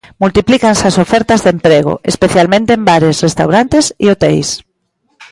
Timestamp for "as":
0.87-0.97